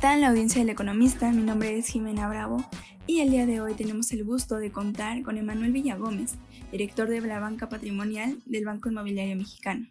[0.00, 1.32] tal la audiencia del economista?
[1.32, 2.62] Mi nombre es Jimena Bravo
[3.06, 6.34] y el día de hoy tenemos el gusto de contar con Emanuel Villagómez,
[6.70, 9.86] director de la banca patrimonial del Banco Inmobiliario Mexicano,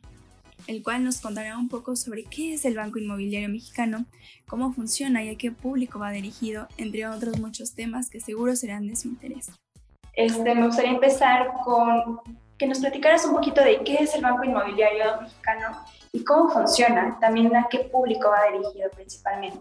[0.68, 4.06] el cual nos contará un poco sobre qué es el Banco Inmobiliario Mexicano,
[4.48, 8.88] cómo funciona y a qué público va dirigido, entre otros muchos temas que seguro serán
[8.88, 9.52] de su interés.
[10.14, 12.22] Este, me gustaría empezar con
[12.58, 15.78] que nos platicaras un poquito de qué es el Banco Inmobiliario Mexicano
[16.14, 19.60] y cómo funciona, también a qué público va dirigido principalmente.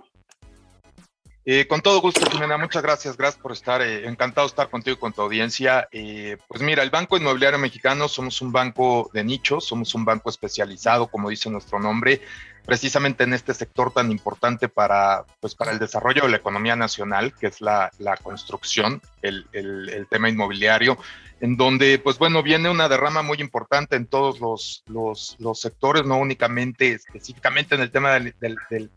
[1.48, 4.96] Eh, con todo gusto, Jimena, muchas gracias, gracias por estar, eh, encantado de estar contigo
[4.96, 5.88] y con tu audiencia.
[5.92, 10.28] Eh, pues mira, el Banco Inmobiliario Mexicano somos un banco de nicho, somos un banco
[10.28, 12.20] especializado, como dice nuestro nombre,
[12.64, 17.32] precisamente en este sector tan importante para, pues, para el desarrollo de la economía nacional,
[17.32, 20.98] que es la, la construcción, el, el, tema inmobiliario,
[21.41, 26.16] en donde, pues bueno, viene una derrama muy importante en todos los, los, sectores, no
[26.16, 28.34] únicamente específicamente en el tema del,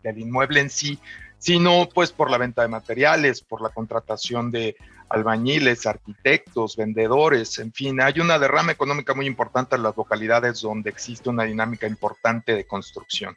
[0.02, 0.98] del inmueble en sí,
[1.40, 4.76] sino pues por la venta de materiales, por la contratación de
[5.08, 10.90] albañiles, arquitectos, vendedores, en fin, hay una derrama económica muy importante en las localidades donde
[10.90, 13.36] existe una dinámica importante de construcción.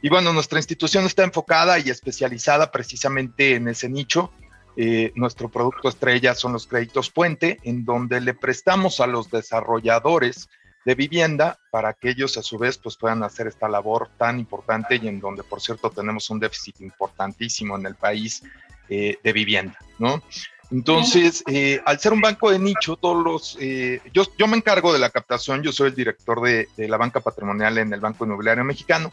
[0.00, 4.32] Y bueno, nuestra institución está enfocada y especializada precisamente en ese nicho.
[4.76, 10.48] Eh, nuestro producto estrella son los créditos puente, en donde le prestamos a los desarrolladores
[10.84, 14.96] de vivienda para que ellos a su vez pues puedan hacer esta labor tan importante
[14.96, 18.42] y en donde por cierto tenemos un déficit importantísimo en el país
[18.88, 20.22] eh, de vivienda, ¿no?
[20.70, 24.92] Entonces, eh, al ser un banco de nicho, todos los, eh, yo, yo me encargo
[24.92, 28.24] de la captación, yo soy el director de, de, la banca patrimonial en el Banco
[28.24, 29.12] Inmobiliario Mexicano.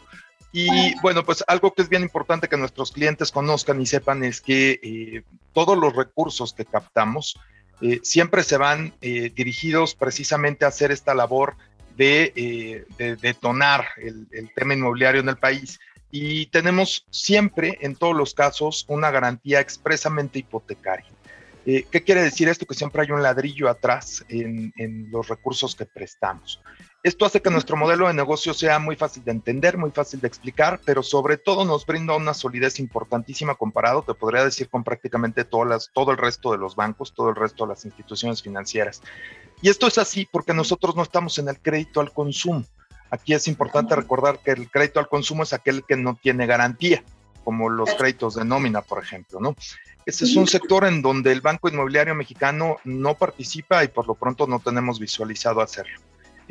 [0.52, 4.40] Y bueno, pues algo que es bien importante que nuestros clientes conozcan y sepan es
[4.40, 7.38] que eh, todos los recursos que captamos
[7.80, 11.56] eh, siempre se van eh, dirigidos precisamente a hacer esta labor
[11.96, 15.78] de, eh, de detonar el, tema inmobiliario en el país.
[16.10, 21.10] Y tenemos siempre, en todos los casos, una garantía expresamente hipotecaria.
[21.64, 22.66] ¿Qué quiere decir esto?
[22.66, 24.72] Que siempre hay un ladrillo atrás en,
[25.12, 26.60] los recursos que prestamos.
[27.02, 30.28] Esto hace que nuestro modelo de negocio sea muy fácil de entender, muy fácil de
[30.28, 35.44] explicar, pero sobre todo nos brinda una solidez importantísima comparado, te podría decir, con prácticamente
[35.46, 39.00] todas las, todo el resto de los bancos, todo el resto de las instituciones financieras.
[39.62, 42.66] Y esto es así porque nosotros no estamos en el crédito al consumo.
[43.10, 47.02] Aquí es importante recordar que el crédito al consumo es aquel que no tiene garantía,
[47.44, 49.56] como los créditos de nómina, por ejemplo, ¿no?
[50.04, 54.14] Ese es un sector en donde el Banco Inmobiliario Mexicano no participa y por lo
[54.14, 55.98] pronto no tenemos visualizado hacerlo.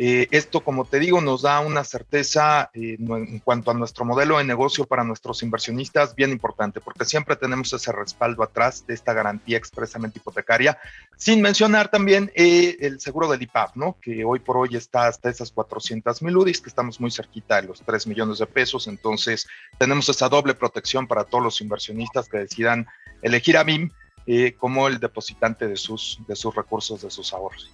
[0.02, 4.38] Eh, esto, como te digo, nos da una certeza eh, en cuanto a nuestro modelo
[4.38, 9.12] de negocio para nuestros inversionistas bien importante, porque siempre tenemos ese respaldo atrás de esta
[9.12, 10.78] garantía expresamente hipotecaria,
[11.18, 13.98] sin mencionar también eh, el seguro del IPAP, ¿no?
[14.02, 17.68] que hoy por hoy está hasta esas 400 mil UDIs, que estamos muy cerquita de
[17.68, 22.38] los 3 millones de pesos, entonces tenemos esa doble protección para todos los inversionistas que
[22.38, 22.88] decidan
[23.22, 23.66] elegir a
[24.28, 27.70] eh, como el depositante de sus, de sus recursos, de sus ahorros.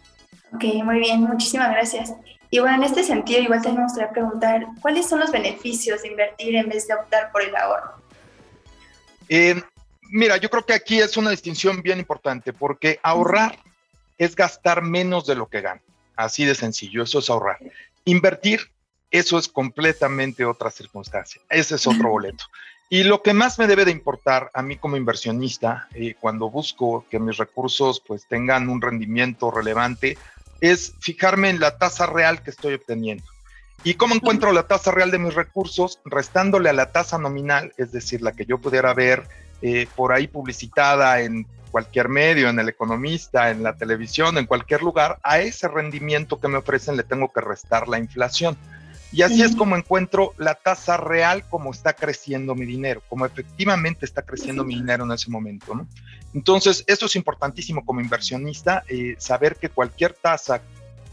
[0.53, 2.13] Ok, muy bien, muchísimas gracias.
[2.49, 6.09] Y bueno, en este sentido, igual te me gustaría preguntar, ¿cuáles son los beneficios de
[6.09, 7.95] invertir en vez de optar por el ahorro?
[9.27, 9.61] Eh,
[10.09, 13.57] mira, yo creo que aquí es una distinción bien importante, porque ahorrar
[14.17, 15.81] es gastar menos de lo que gana.
[16.15, 17.57] Así de sencillo, eso es ahorrar.
[18.05, 18.71] Invertir,
[19.11, 21.41] eso es completamente otra circunstancia.
[21.49, 22.45] Ese es otro boleto.
[22.87, 27.03] Y lo que más me debe de importar a mí como inversionista, eh, cuando busco
[27.09, 30.17] que mis recursos pues tengan un rendimiento relevante,
[30.71, 33.25] es fijarme en la tasa real que estoy obteniendo.
[33.83, 35.99] ¿Y cómo encuentro la tasa real de mis recursos?
[36.05, 39.27] Restándole a la tasa nominal, es decir, la que yo pudiera ver
[39.61, 44.81] eh, por ahí publicitada en cualquier medio, en el economista, en la televisión, en cualquier
[44.81, 48.57] lugar, a ese rendimiento que me ofrecen le tengo que restar la inflación.
[49.15, 54.05] Y así es como encuentro la tasa real como está creciendo mi dinero, como efectivamente
[54.05, 55.73] está creciendo mi dinero en ese momento.
[55.73, 55.87] ¿no?
[56.33, 60.61] Entonces, esto es importantísimo como inversionista, eh, saber que cualquier tasa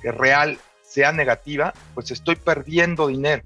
[0.02, 3.44] real sea negativa, pues estoy perdiendo dinero.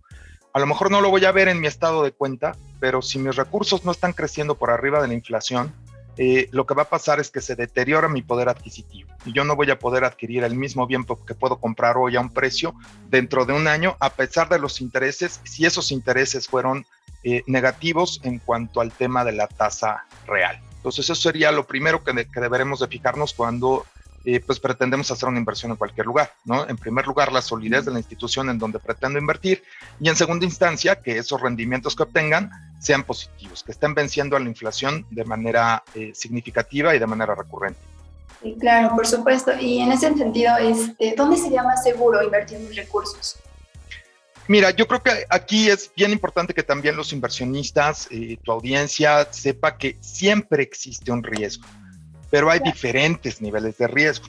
[0.55, 3.19] A lo mejor no lo voy a ver en mi estado de cuenta, pero si
[3.19, 5.75] mis recursos no están creciendo por arriba de la inflación,
[6.19, 9.45] eh, lo que va a pasar es que se deteriora mi poder adquisitivo y yo
[9.45, 12.75] no voy a poder adquirir el mismo bien que puedo comprar hoy a un precio
[13.09, 16.87] dentro de un año, a pesar de los intereses, si esos intereses fueron
[17.23, 20.59] eh, negativos en cuanto al tema de la tasa real.
[20.77, 23.85] Entonces eso sería lo primero que, de, que deberemos de fijarnos cuando
[24.25, 26.69] eh, pues pretendemos hacer una inversión en cualquier lugar, ¿no?
[26.69, 29.63] En primer lugar, la solidez de la institución en donde pretendo invertir
[30.01, 34.41] y en segunda instancia, que esos rendimientos que obtengan sean positivos, que estén venciendo a
[34.41, 37.81] la inflación de manera eh, significativa y de manera recurrente.
[38.43, 39.53] Sí, claro, por supuesto.
[39.59, 43.39] Y en ese sentido, este, ¿dónde sería más seguro invertir mis recursos?
[44.49, 49.27] Mira, yo creo que aquí es bien importante que también los inversionistas, eh, tu audiencia,
[49.33, 51.67] sepa que siempre existe un riesgo,
[52.31, 54.29] pero hay diferentes niveles de riesgo.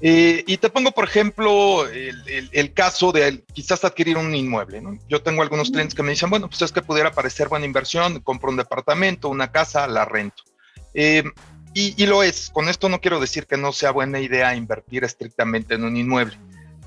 [0.00, 4.82] Eh, y te pongo, por ejemplo, el, caso de quizás adquirir un inmueble.
[5.08, 8.20] Yo tengo algunos clientes que me dicen, bueno, pues es que pudiera parecer buena inversión,
[8.20, 10.42] compro un departamento, una casa, la rento.
[10.92, 11.24] Eh,
[11.72, 12.50] y, y, lo es.
[12.50, 16.38] Con esto no quiero decir que no sea buena idea invertir estrictamente en un inmueble.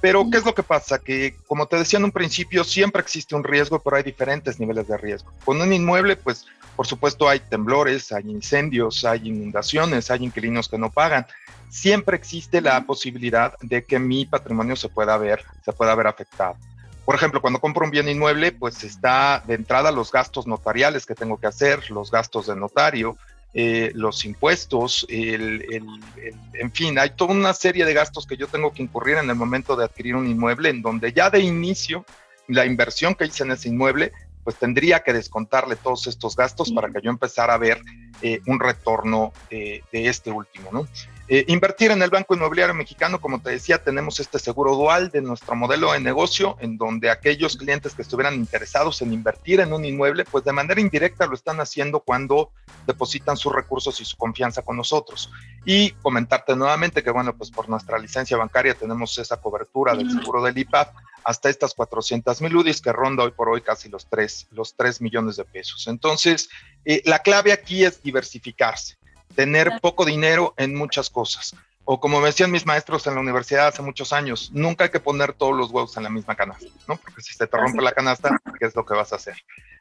[0.01, 1.00] Pero, ¿qué es lo que pasa?
[1.00, 4.88] Que, como te decía en un principio, siempre existe un riesgo, pero hay diferentes niveles
[4.88, 5.31] de riesgo.
[5.44, 10.78] Con un inmueble, pues, por supuesto, hay temblores, hay incendios, hay inundaciones, hay inquilinos que
[10.78, 11.25] no pagan.
[11.69, 16.56] Siempre existe la posibilidad de que mi patrimonio se pueda ver, se pueda ver afectado.
[17.04, 21.16] Por ejemplo, cuando compro un bien inmueble, pues está de entrada los gastos notariales que
[21.16, 23.18] tengo que hacer, los gastos de notario,
[23.54, 28.84] eh, los impuestos, en fin, hay toda una serie de gastos que yo tengo que
[28.84, 32.06] incurrir en el momento de adquirir un inmueble, en donde ya de inicio
[32.48, 34.12] la inversión que hice en ese inmueble,
[34.44, 37.81] pues tendría que descontarle todos estos gastos para que yo empezara a ver
[38.22, 40.88] eh, un retorno de este último, ¿no?
[41.31, 45.22] Eh, invertir en el Banco Inmobiliario Mexicano, como te decía, tenemos este seguro dual de
[45.22, 49.86] nuestro modelo de negocio, en donde aquellos clientes que estuvieran interesados en invertir en un
[49.86, 52.50] inmueble, pues de manera indirecta lo están haciendo cuando
[52.88, 55.31] depositan sus recursos y su confianza con nosotros.
[55.66, 60.42] Y comentarte nuevamente que, bueno, pues por nuestra licencia bancaria tenemos esa cobertura del seguro
[60.42, 64.48] del IPAP hasta estas 400 mil UDIs que ronda hoy por hoy casi los 3,
[64.50, 65.86] los 3 millones de pesos.
[65.86, 66.50] Entonces,
[66.86, 68.99] eh, la clave aquí es diversificarse
[69.36, 71.56] tener poco dinero en muchas cosas.
[71.86, 75.00] O como me decían mis maestros en la universidad hace muchos años, nunca hay que
[75.00, 76.98] poner todos los huevos en la misma canasta, ¿no?
[76.98, 79.36] Porque si se te rompe la canasta, ¿qué es lo que vas a hacer?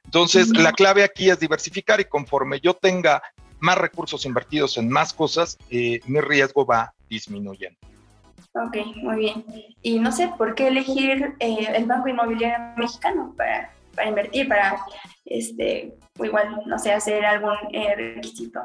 [0.05, 3.23] Entonces, la clave aquí es diversificar y conforme yo tenga
[3.61, 7.79] más recursos invertidos en más cosas, eh, mi riesgo va disminuyendo.
[8.55, 9.45] Ok, muy bien.
[9.83, 14.81] Y no sé por qué elegir eh, el Banco Inmobiliario Mexicano para, para invertir, para,
[15.27, 18.61] este, igual, no sé, hacer algún eh, requisito.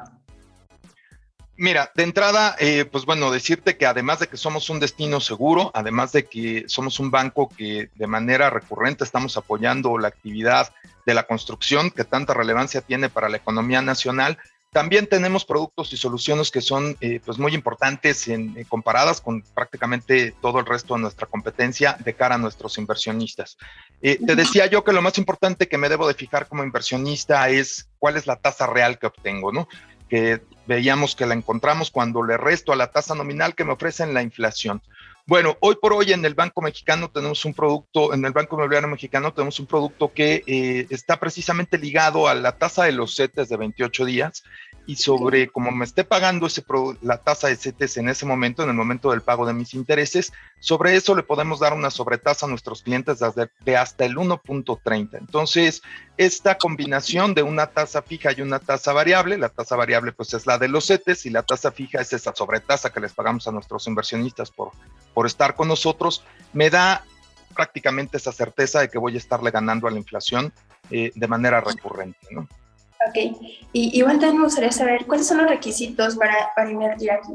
[1.63, 5.71] Mira, de entrada, eh, pues bueno, decirte que además de que somos un destino seguro,
[5.73, 10.73] además de que somos un banco que de manera recurrente estamos apoyando la actividad
[11.05, 14.37] de la construcción que tanta relevancia tiene para la economía nacional,
[14.73, 19.41] también tenemos productos y soluciones que son eh, pues muy importantes en, eh, comparadas con
[19.41, 23.57] prácticamente todo el resto de nuestra competencia de cara a nuestros inversionistas.
[24.01, 27.87] te decía yo que lo más importante que me debo de fijar como inversionista es
[27.99, 29.69] cuál es la tasa real que obtengo, ¿no?
[30.09, 34.13] Que veíamos que la encontramos cuando le resto a la tasa nominal que me ofrecen
[34.13, 34.81] la inflación.
[35.25, 38.89] Bueno, hoy por hoy en el Banco Mexicano tenemos un producto, en el Banco Inmobiliario
[38.89, 43.47] Mexicano tenemos un producto que eh, está precisamente ligado a la tasa de los CETES
[43.47, 44.43] de 28 días
[44.85, 46.61] y sobre cómo me esté pagando ese
[47.01, 50.33] la tasa de CETES en ese momento, en el momento del pago de mis intereses,
[50.63, 53.19] sobre eso le podemos dar una sobretasa a nuestros clientes
[53.65, 55.17] de, hasta el 1.30.
[55.19, 55.81] Entonces,
[56.15, 60.47] esta combinación de una tasa fija y una tasa variable, la tasa variable pues es
[60.47, 63.51] la de los CETES y la tasa fija es esa sobretasa que les pagamos a
[63.51, 64.71] nuestros inversionistas por,
[65.13, 66.23] por estar con nosotros,
[66.53, 67.03] me da
[67.53, 70.53] prácticamente esa certeza de que voy a estarle ganando a la inflación
[70.89, 72.47] eh, de manera recurrente, ¿no?
[73.05, 73.37] Ok,
[73.73, 77.33] y igual también me gustaría saber cuáles son los requisitos para, para invertir aquí.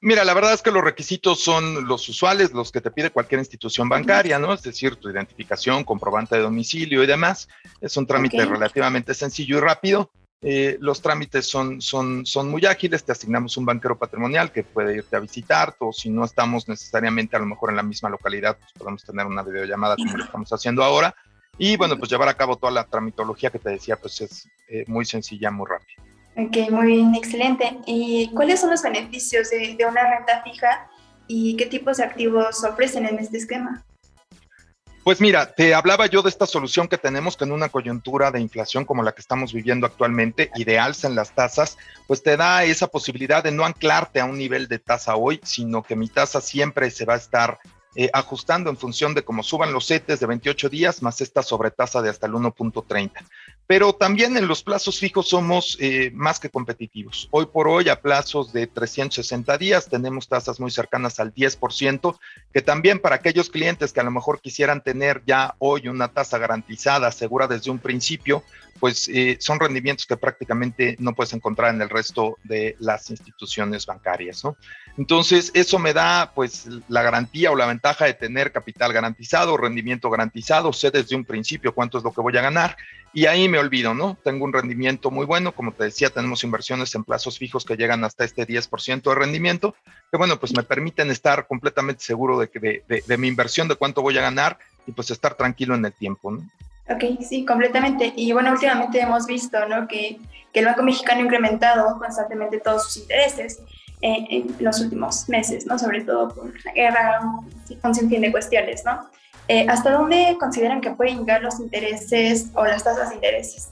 [0.00, 3.40] Mira, la verdad es que los requisitos son los usuales, los que te pide cualquier
[3.40, 4.52] institución bancaria, ¿no?
[4.52, 7.48] Es decir, tu identificación, comprobante de domicilio y demás.
[7.80, 10.10] Es un trámite relativamente sencillo y rápido.
[10.40, 14.98] Eh, los trámites son, son, son muy ágiles, te asignamos un banquero patrimonial que puede
[14.98, 18.56] irte a visitar, o si no estamos necesariamente a lo mejor en la misma localidad,
[18.56, 21.12] pues podemos tener una videollamada como lo estamos haciendo ahora
[21.58, 24.84] y bueno, pues llevar a cabo toda la tramitología que te decía, pues es eh,
[24.86, 26.07] muy sencilla, muy rápida.
[26.38, 27.78] Ok, muy bien, excelente.
[27.84, 30.88] ¿Y cuáles son los beneficios de, una renta fija
[31.26, 33.84] y qué tipos de activos ofrecen en este esquema?
[35.02, 38.40] Pues mira, te hablaba yo de esta solución que tenemos que en una coyuntura de
[38.40, 41.76] inflación como la que estamos viviendo actualmente y de alza en las tasas,
[42.06, 45.82] pues te da esa posibilidad de no anclarte a un nivel de tasa hoy, sino
[45.82, 47.58] que mi tasa siempre se va a estar
[47.96, 52.00] eh, ajustando en función de cómo suban los CETES de 28 días más esta sobretasa
[52.00, 53.10] de hasta el 1.30.
[53.68, 57.28] Pero también en los plazos fijos somos eh, más que competitivos.
[57.30, 62.18] Hoy por hoy, a plazos de 360 días, tenemos tasas muy cercanas al 10%,
[62.50, 66.38] que también para aquellos clientes que a lo mejor quisieran tener ya hoy una tasa
[66.38, 68.42] garantizada, segura desde un principio,
[68.80, 73.84] pues eh, son rendimientos que prácticamente no puedes encontrar en el resto de las instituciones
[73.84, 74.56] bancarias, ¿no?
[74.96, 80.10] Entonces, eso me da pues la garantía o la ventaja de tener capital garantizado, rendimiento
[80.10, 82.76] garantizado, sé desde un principio cuánto es lo que voy a ganar
[83.12, 84.16] y ahí me olvido, ¿no?
[84.22, 88.04] Tengo un rendimiento muy bueno, como te decía, tenemos inversiones en plazos fijos que llegan
[88.04, 89.74] hasta este 10% de rendimiento,
[90.10, 94.02] que bueno, pues me permiten estar completamente seguro de, que de mi inversión, de cuánto
[94.02, 96.30] voy a ganar y pues estar tranquilo en el tiempo.
[96.30, 96.42] ¿no?
[96.90, 98.12] Ok, sí, completamente.
[98.16, 99.86] Y bueno, últimamente hemos visto ¿no?
[99.86, 100.18] que,
[100.52, 103.60] que el Banco Mexicano ha incrementado constantemente todos sus intereses
[104.00, 105.78] eh, en los últimos meses, ¿no?
[105.78, 107.20] sobre todo por la guerra,
[107.82, 108.82] con sin de cuestiones.
[108.84, 109.06] ¿no?
[109.48, 113.70] Eh, ¿Hasta dónde consideran que pueden llegar los intereses o las tasas de intereses?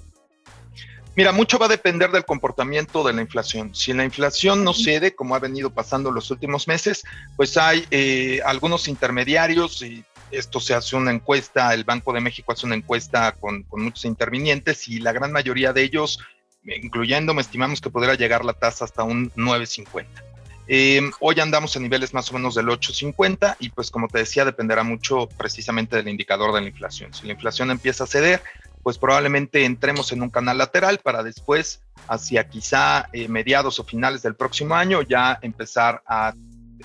[1.14, 3.74] Mira, mucho va a depender del comportamiento de la inflación.
[3.74, 7.04] Si la inflación no cede, como ha venido pasando los últimos meses,
[7.36, 12.52] pues hay eh, algunos intermediarios y esto se hace una encuesta, el Banco de México
[12.52, 16.18] hace una encuesta con, con muchos intervinientes y la gran mayoría de ellos,
[16.64, 20.06] incluyéndome, estimamos que podrá llegar la tasa hasta un 9.50.
[20.68, 24.44] Eh, hoy andamos en niveles más o menos del 8.50 y pues como te decía
[24.44, 27.14] dependerá mucho precisamente del indicador de la inflación.
[27.14, 28.42] Si la inflación empieza a ceder,
[28.82, 34.22] pues probablemente entremos en un canal lateral para después, hacia quizá eh, mediados o finales
[34.22, 36.34] del próximo año, ya empezar a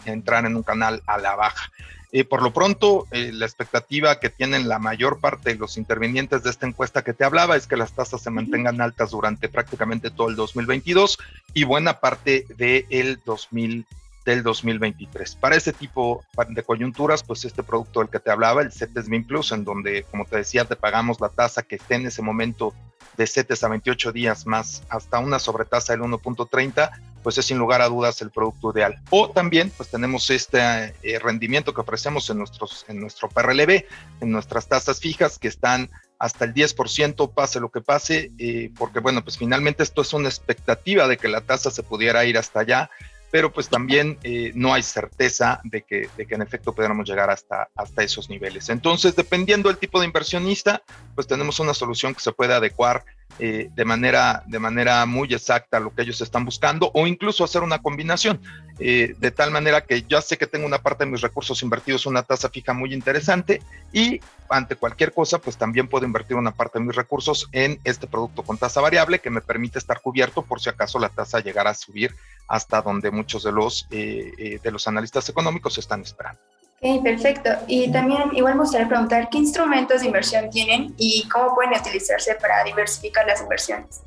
[0.05, 1.71] entrar en un canal a la baja.
[2.13, 6.44] Eh, por lo pronto, eh, la expectativa que tienen la mayor parte de los intervinientes
[6.44, 10.12] de esta encuesta que te hablaba es que las tasas se mantengan altas durante prácticamente
[10.12, 11.18] todo el 2022
[11.53, 13.86] y buena parte del 2000
[14.25, 15.35] del 2023.
[15.35, 19.25] Para ese tipo de coyunturas, pues este producto del que te hablaba, el CETES BIM
[19.25, 22.73] Plus, en donde, como te decía, te pagamos la tasa que esté en ese momento
[23.17, 26.91] de CETES a 28 días más hasta una sobretasa del 1.30,
[27.23, 28.99] pues es sin lugar a dudas el producto ideal.
[29.09, 30.59] O también, pues tenemos este
[31.03, 33.85] eh, rendimiento que ofrecemos en, nuestros, en nuestro PRLB,
[34.21, 38.99] en nuestras tasas fijas que están hasta el 10%, pase lo que pase, eh, porque
[38.99, 42.59] bueno, pues finalmente esto es una expectativa de que la tasa se pudiera ir hasta
[42.59, 42.91] allá
[43.31, 47.29] pero pues también eh, no hay certeza de que, de que en efecto pudiéramos llegar
[47.29, 48.69] hasta, hasta esos niveles.
[48.69, 50.83] Entonces, dependiendo del tipo de inversionista,
[51.15, 53.05] pues tenemos una solución que se puede adecuar
[53.39, 57.63] eh, de, manera, de manera muy exacta lo que ellos están buscando o incluso hacer
[57.63, 58.41] una combinación,
[58.79, 62.05] eh, de tal manera que ya sé que tengo una parte de mis recursos invertidos,
[62.05, 63.61] una tasa fija muy interesante
[63.91, 64.19] y
[64.50, 68.43] ante cualquier cosa, pues también puedo invertir una parte de mis recursos en este producto
[68.43, 71.75] con tasa variable que me permite estar cubierto por si acaso la tasa llegara a
[71.75, 72.13] subir
[72.47, 76.39] hasta donde muchos de los, eh, de los analistas económicos están esperando.
[76.83, 77.50] Ok, perfecto.
[77.67, 82.35] Y también igual me gustaría preguntar qué instrumentos de inversión tienen y cómo pueden utilizarse
[82.41, 84.01] para diversificar las inversiones.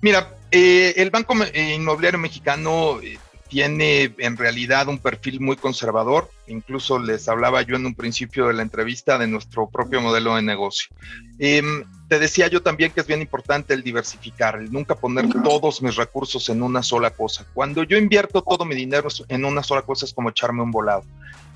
[0.00, 6.30] Mira, eh, el Banco eh, Inmobiliario Mexicano eh, tiene en realidad un perfil muy conservador.
[6.46, 10.42] Incluso les hablaba yo en un principio de la entrevista de nuestro propio modelo de
[10.42, 10.94] negocio.
[11.40, 15.80] Em, te decía yo también que es bien importante el diversificar, el nunca poner todos
[15.80, 17.46] mis recursos en una sola cosa.
[17.54, 21.04] Cuando yo invierto todo mi dinero en una sola cosa es como echarme un volado.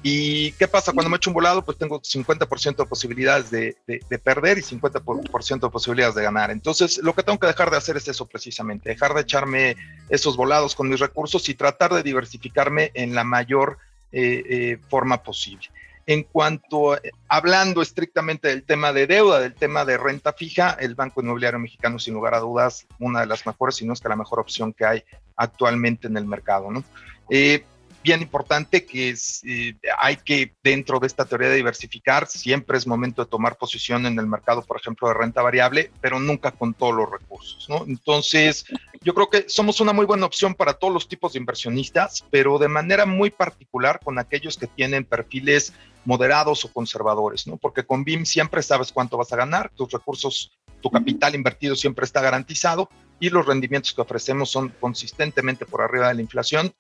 [0.05, 1.65] ¿Y qué pasa cuando me echo un volado?
[1.65, 6.53] Pues tengo 50% de posibilidades de, de, perder y 50% de posibilidades de ganar.
[6.53, 9.77] Entonces, lo que tengo que dejar de hacer es eso precisamente, dejar de echarme
[10.09, 13.79] esos volados con mis recursos y tratar de diversificarme en la mayor
[14.13, 15.69] eh, eh, forma posible.
[16.07, 21.23] En cuanto, hablando estrictamente del tema de deuda, del tema de renta fija, el Banco
[21.23, 24.17] Inmobiliario Mexicano, sin lugar a dudas, una de las mejores, si no es que la
[24.17, 25.05] mejor opción que hay
[25.37, 26.85] actualmente en el mercado, ¿no?
[27.31, 27.65] Eh,
[28.05, 33.25] bien importante que eh, hay que, dentro de esta teoría de diversificar, siempre es momento
[33.25, 36.95] de tomar posición en el mercado, por ejemplo, de renta variable, pero nunca con todos
[36.95, 37.85] los recursos, ¿no?
[37.89, 38.67] Entonces,
[39.01, 42.59] yo creo que somos una muy buena opción para todos los tipos de inversionistas, pero
[42.59, 45.73] de manera muy particular con aquellos que tienen perfiles
[46.05, 47.57] moderados o conservadores, ¿no?
[47.57, 50.53] Porque con BIM siempre sabes cuánto vas a ganar, tus recursos,
[50.85, 56.09] tu capital invertido siempre está garantizado, y los rendimientos que ofrecemos son consistentemente por arriba
[56.09, 56.75] de la inflación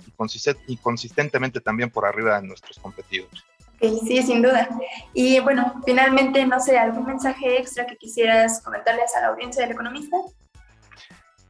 [0.66, 3.42] y, consistentemente también por arriba de nuestros competidores.
[3.80, 4.68] sí, sin duda.
[5.14, 9.72] Y bueno, finalmente, no sé, ¿algún mensaje extra que quisieras comentarles a la audiencia del
[9.72, 10.18] economista?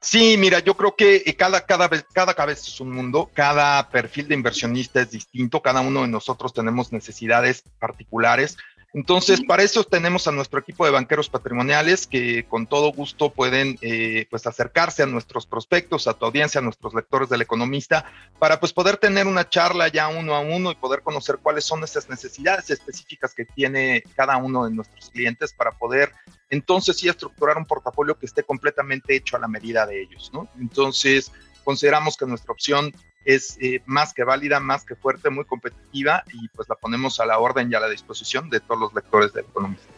[0.00, 3.88] Sí, mira, yo creo que eh, cada, cada, vez, cada cabeza es un mundo, cada
[3.88, 8.56] perfil de inversionista es distinto, cada uno de nosotros tenemos necesidades particulares.
[8.94, 13.76] Entonces, para eso tenemos a nuestro equipo de banqueros patrimoniales que con todo gusto pueden
[13.82, 18.04] eh, pues acercarse a nuestros prospectos, a tu audiencia, a nuestros lectores del economista,
[18.38, 21.82] para pues poder tener una charla ya uno a uno y poder conocer cuáles son
[21.82, 26.12] esas necesidades específicas que tiene cada uno de nuestros clientes para poder
[26.48, 30.48] entonces sí estructurar un portafolio que esté completamente hecho a la medida de ellos, ¿no?
[30.60, 31.32] Entonces,
[31.64, 36.48] consideramos que nuestra opción es eh, más que válida, más que fuerte, muy competitiva y
[36.48, 39.44] pues la ponemos a la orden y a la disposición de todos los lectores del
[39.44, 39.88] economista.